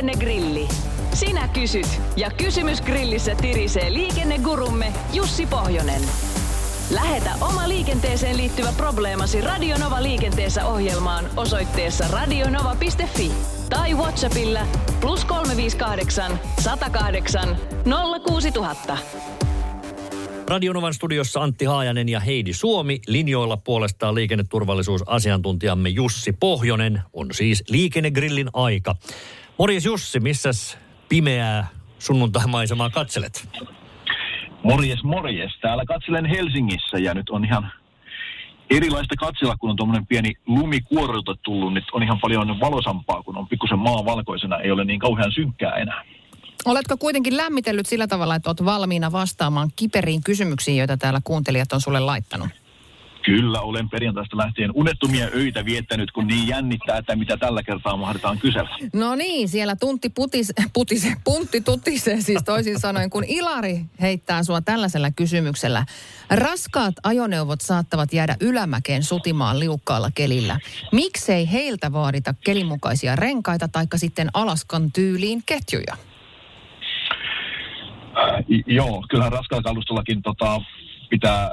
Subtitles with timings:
[0.00, 0.68] Liikennegrilli.
[1.14, 6.02] Sinä kysyt ja kysymys grillissä tirisee liikennegurumme Jussi Pohjonen.
[6.90, 13.32] Lähetä oma liikenteeseen liittyvä probleemasi Radionova liikenteessä ohjelmaan osoitteessa radionova.fi
[13.70, 14.60] tai Whatsappilla
[15.00, 17.56] plus 358 108
[18.26, 18.98] 06000.
[20.48, 23.00] Radionovan studiossa Antti Haajanen ja Heidi Suomi.
[23.06, 27.02] Linjoilla puolestaan liikenneturvallisuusasiantuntijamme Jussi Pohjonen.
[27.12, 28.94] On siis liikennegrillin aika.
[29.60, 30.78] Morjes Jussi, missäs
[31.08, 33.48] pimeää sunnuntaimaisemaa katselet?
[34.62, 35.52] Morjes, morjes.
[35.60, 37.72] Täällä katselen Helsingissä ja nyt on ihan
[38.70, 41.74] erilaista katsella, kun on tuommoinen pieni lumikuorruta tullut.
[41.74, 44.56] Nyt on ihan paljon valosampaa, kun on pikkusen maa valkoisena.
[44.56, 46.04] Ei ole niin kauhean synkkää enää.
[46.64, 51.80] Oletko kuitenkin lämmitellyt sillä tavalla, että olet valmiina vastaamaan kiperiin kysymyksiin, joita täällä kuuntelijat on
[51.80, 52.48] sulle laittanut?
[53.24, 58.38] Kyllä, olen perjantaista lähtien unettomia öitä viettänyt, kun niin jännittää, että mitä tällä kertaa mahdetaan
[58.38, 58.78] kysellä.
[58.92, 64.60] No niin, siellä tunti putis, putise, puntti tutisee siis toisin sanoen, kun Ilari heittää sua
[64.60, 65.84] tällaisella kysymyksellä.
[66.30, 70.58] Raskaat ajoneuvot saattavat jäädä ylämäkeen sutimaan liukkaalla kelillä.
[70.92, 75.96] Miksei heiltä vaadita kelimukaisia renkaita taikka sitten Alaskan tyyliin ketjuja?
[78.66, 80.60] Joo, kyllähän raskaalla kalustollakin tota,
[81.10, 81.52] pitää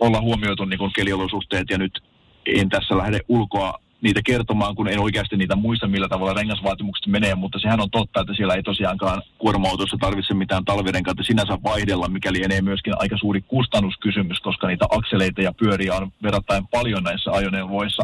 [0.00, 2.02] olla huomioitu niin kuin keliolosuhteet ja nyt
[2.46, 7.34] en tässä lähde ulkoa niitä kertomaan, kun en oikeasti niitä muista, millä tavalla rengasvaatimukset menee,
[7.34, 12.44] mutta sehän on totta, että siellä ei tosiaankaan kuorma-autossa tarvitse mitään talvirenkaita sinänsä vaihdella, mikäli
[12.44, 18.02] enee myöskin aika suuri kustannuskysymys, koska niitä akseleita ja pyöriä on verrattain paljon näissä ajoneuvoissa.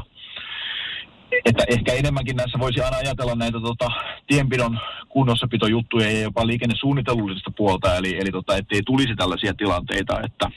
[1.44, 3.90] Että ehkä enemmänkin näissä voisi aina ajatella näitä tota,
[4.26, 10.50] tienpidon kunnossapitojuttuja ja jopa liikennesuunnitelullisesta puolta, eli, eli tota, ettei tulisi tällaisia tilanteita, että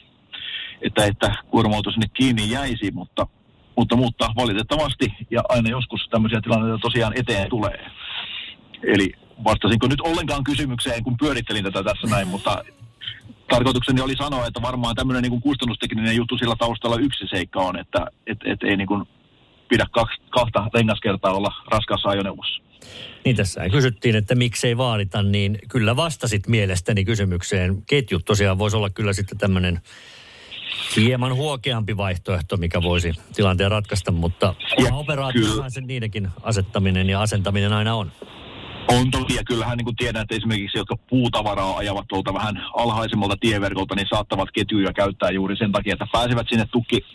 [0.82, 3.28] että, että kuorma sinne kiinni jäisi, mutta,
[3.76, 7.86] mutta, mutta valitettavasti ja aina joskus tämmöisiä tilanteita tosiaan eteen tulee.
[8.84, 12.64] Eli vastasinko nyt ollenkaan kysymykseen, kun pyörittelin tätä tässä näin, mutta
[13.50, 18.08] tarkoitukseni oli sanoa, että varmaan tämmöinen niin kustannustekninen juttu sillä taustalla yksi seikka on, että
[18.28, 19.06] et, et ei niin kuin
[19.70, 22.62] pidä kaksi, kahta rengaskertaa olla raskaassa ajoneuvossa.
[23.26, 27.84] Niin tässä kysyttiin, että miksei vaadita, niin kyllä vastasit mielestäni kysymykseen.
[27.88, 29.82] Ketjut tosiaan voisi olla kyllä sitten tämmöinen
[30.98, 34.56] hieman huokeampi vaihtoehto, mikä voisi tilanteen ratkaista, mutta
[34.92, 38.12] operaatiohan se niidenkin asettaminen ja asentaminen aina on.
[38.88, 43.38] On toki, ja kyllähän niin kuin tiedän, että esimerkiksi jotka puutavaraa ajavat tuolta vähän alhaisemmalta
[43.40, 47.06] tieverkolta, niin saattavat ketjuja käyttää juuri sen takia, että pääsevät sinne tukki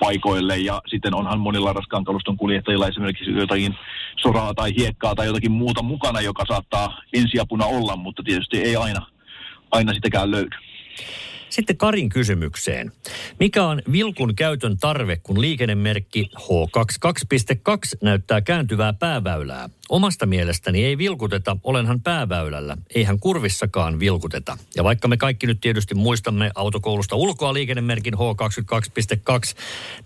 [0.00, 3.74] paikoille ja sitten onhan monilla raskaan kaluston kuljettajilla esimerkiksi jotakin
[4.22, 9.06] soraa tai hiekkaa tai jotakin muuta mukana, joka saattaa ensiapuna olla, mutta tietysti ei aina,
[9.70, 10.56] aina sitäkään löydy.
[11.52, 12.92] Sitten Karin kysymykseen.
[13.40, 19.68] Mikä on vilkun käytön tarve, kun liikennemerkki H22.2 näyttää kääntyvää pääväylää?
[19.88, 22.76] Omasta mielestäni ei vilkuteta, olenhan pääväylällä.
[22.94, 24.58] Eihän kurvissakaan vilkuteta.
[24.76, 29.56] Ja vaikka me kaikki nyt tietysti muistamme autokoulusta ulkoa liikennemerkin H22.2,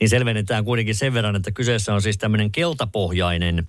[0.00, 3.68] niin selvennetään kuitenkin sen verran, että kyseessä on siis tämmöinen keltapohjainen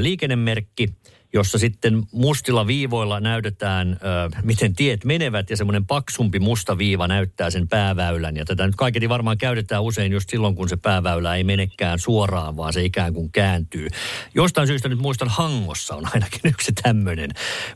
[0.00, 0.88] liikennemerkki–
[1.34, 3.96] jossa sitten mustilla viivoilla näytetään, ö,
[4.42, 8.36] miten tiet menevät ja semmoinen paksumpi musta viiva näyttää sen pääväylän.
[8.36, 12.56] Ja tätä nyt kaiketi varmaan käytetään usein just silloin, kun se pääväylä ei menekään suoraan,
[12.56, 13.88] vaan se ikään kuin kääntyy.
[14.34, 17.30] Jostain syystä nyt muistan Hangossa on ainakin yksi tämmöinen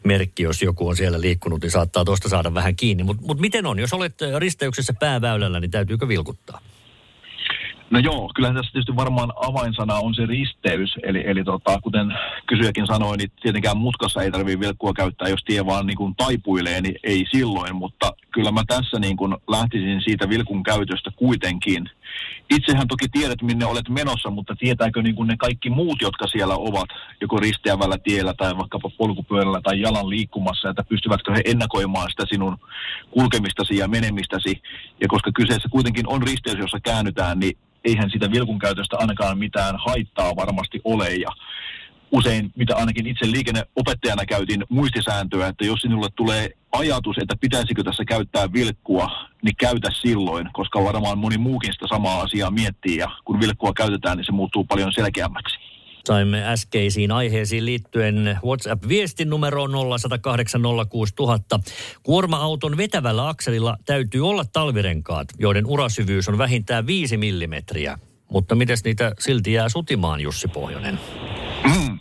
[0.05, 3.03] merkki, jos joku on siellä liikkunut, niin saattaa tuosta saada vähän kiinni.
[3.03, 6.61] Mutta mut miten on, jos olet risteyksessä pääväylällä, niin täytyykö vilkuttaa?
[7.91, 12.15] No joo, kyllähän tässä tietysti varmaan avainsana on se risteys, eli, eli tota, kuten
[12.47, 16.81] kysyjäkin sanoi, niin tietenkään mutkassa ei tarvitse vilkkua käyttää, jos tie vaan niin kuin taipuilee,
[16.81, 21.91] niin ei silloin, mutta kyllä mä tässä niin kuin lähtisin siitä vilkun käytöstä kuitenkin.
[22.51, 26.55] Itsehän toki tiedät, minne olet menossa, mutta tietääkö niin kuin ne kaikki muut, jotka siellä
[26.55, 26.89] ovat,
[27.21, 32.59] joko risteävällä tiellä tai vaikkapa polkupyörällä tai jalan liikkumassa, että pystyvätkö he ennakoimaan sitä sinun
[33.11, 34.63] kulkemistasi ja menemistäsi.
[35.01, 39.75] Ja koska kyseessä kuitenkin on risteys, jossa käännytään, niin eihän sitä vilkun käytöstä ainakaan mitään
[39.87, 41.15] haittaa varmasti ole.
[41.15, 41.29] Ja
[42.13, 48.05] usein, mitä ainakin itse liikenneopettajana käytin muistisääntöä, että jos sinulle tulee ajatus, että pitäisikö tässä
[48.05, 49.11] käyttää vilkkua,
[49.43, 54.17] niin käytä silloin, koska varmaan moni muukin sitä samaa asiaa miettii ja kun vilkkua käytetään,
[54.17, 55.58] niin se muuttuu paljon selkeämmäksi.
[56.09, 59.71] Saimme äskeisiin aiheisiin liittyen WhatsApp-viestin numero 0806000.
[62.03, 67.99] Kuorma-auton vetävällä akselilla täytyy olla talvirenkaat, joiden urasyvyys on vähintään 5 millimetriä.
[68.33, 70.99] Mutta miten niitä silti jää sutimaan, Jussi Pohjonen?
[71.65, 71.99] Mm.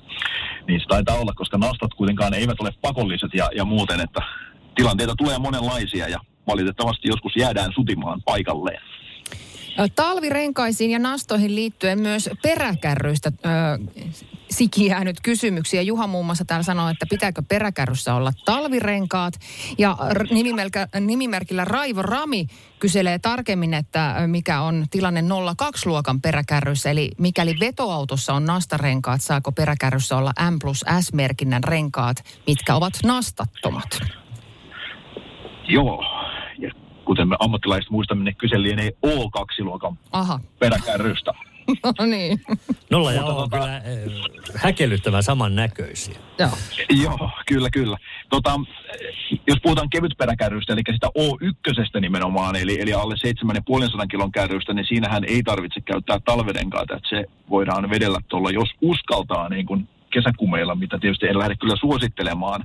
[0.68, 4.22] Niin se taitaa olla, koska nastat kuitenkaan eivät ole pakolliset ja, ja muuten, että
[4.76, 8.82] tilanteita tulee monenlaisia ja valitettavasti joskus jäädään sutimaan paikalleen.
[9.96, 13.32] Talvirenkaisiin ja nastoihin liittyen myös peräkärryistä.
[14.50, 15.82] sikijäänyt kysymyksiä.
[15.82, 19.34] Juha muun muassa täällä sanoo, että pitääkö peräkärryssä olla talvirenkaat.
[19.78, 19.98] Ja
[20.32, 22.48] nimimerkillä, nimimerkillä Raivo Rami
[22.80, 25.22] kyselee tarkemmin, että mikä on tilanne
[25.64, 26.92] 02-luokan peräkärryssä.
[26.92, 34.00] Eli mikäli vetoautossa on nastarenkaat, saako peräkärryssä olla M plus S-merkinnän renkaat, mitkä ovat nastattomat?
[35.70, 36.04] Joo,
[37.08, 40.40] kuten me ammattilaiset muistamme, ne kyse lienee O2-luokan Aha.
[40.60, 41.34] peräkärrystä.
[42.00, 42.42] No niin.
[42.92, 43.84] Nolla ja on tota- kyllä eh,
[44.56, 46.16] häkellyttävän samannäköisiä.
[46.40, 46.50] Joo.
[47.04, 47.98] Joo, kyllä, kyllä.
[48.30, 48.60] Tota,
[49.48, 53.16] jos puhutaan kevytperäkärrystä, eli sitä O1 nimenomaan, eli, eli alle
[54.02, 58.70] 7,5 kilon kärrystä, niin siinähän ei tarvitse käyttää talverenkaata, että se voidaan vedellä tuolla, jos
[58.82, 62.64] uskaltaa niin kuin kesäkumeilla, mitä tietysti en lähde kyllä suosittelemaan.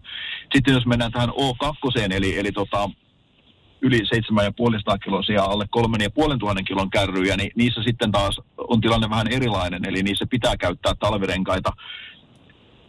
[0.55, 2.91] Sitten jos mennään tähän O2, eli, eli tota,
[3.83, 5.65] yli 7,5 kilosia alle
[6.57, 10.93] 3,5 kilon kärryjä, niin niissä sitten taas on tilanne vähän erilainen, eli niissä pitää käyttää
[10.95, 11.73] talvirenkaita.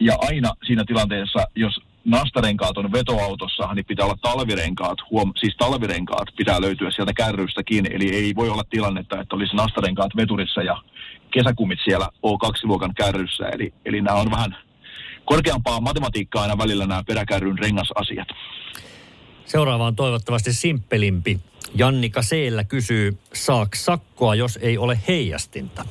[0.00, 6.28] Ja aina siinä tilanteessa, jos nastarenkaat on vetoautossa, niin pitää olla talvirenkaat, huom- siis talvirenkaat
[6.36, 10.76] pitää löytyä sieltä kärrystäkin, eli ei voi olla tilannetta, että olisi nastarenkaat veturissa ja
[11.30, 14.56] kesäkumit siellä O2-luokan kärryssä, eli, eli nämä on vähän
[15.24, 18.28] korkeampaa matematiikkaa aina välillä nämä peräkärryn rengasasiat.
[19.46, 21.40] Seuraava on toivottavasti simppelimpi.
[21.74, 25.84] Jannika Seellä kysyy, saako sakkoa, jos ei ole heijastinta?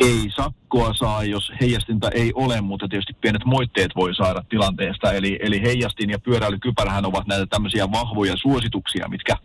[0.00, 5.12] Ei sakkoa saa, jos heijastinta ei ole, mutta tietysti pienet moitteet voi saada tilanteesta.
[5.12, 9.36] Eli, eli heijastin ja pyöräilykypärähän ovat näitä tämmöisiä vahvoja suosituksia, mitkä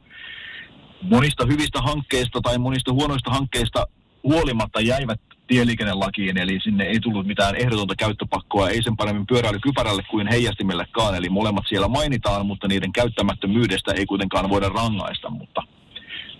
[1.02, 3.88] monista hyvistä hankkeista tai monista huonoista hankkeista
[4.24, 10.28] huolimatta jäivät tieliikennelakiin, eli sinne ei tullut mitään ehdotonta käyttöpakkoa, ei sen paremmin pyöräilykypärälle kuin
[10.28, 15.64] heijastimillekaan, eli molemmat siellä mainitaan, mutta niiden käyttämättömyydestä ei kuitenkaan voida rangaista, mutta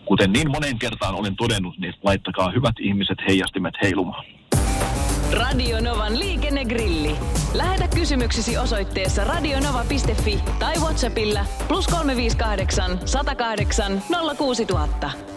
[0.06, 4.25] kuten niin monen kertaan olen todennut, niin laittakaa hyvät ihmiset heijastimet heilumaan.
[5.33, 7.15] Radio Novan liikennegrilli.
[7.53, 14.01] Lähetä kysymyksesi osoitteessa radionova.fi tai Whatsappilla plus 358 108
[14.38, 15.37] 06000.